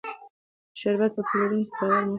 د 0.03 0.03
شربت 0.79 1.11
په 1.15 1.21
پلورونکو 1.27 1.73
باور 1.79 1.93
مه 2.03 2.05
کوئ. 2.07 2.09